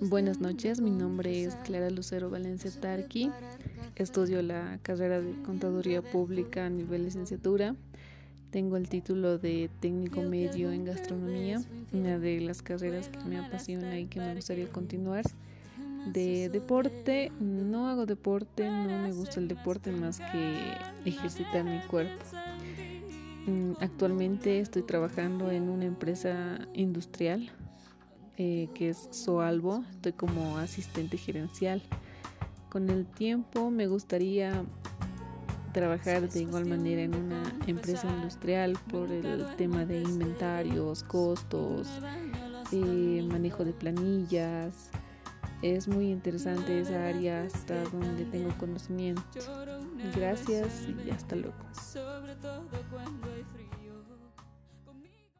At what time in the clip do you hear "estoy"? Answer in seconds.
24.60-24.82, 29.90-30.12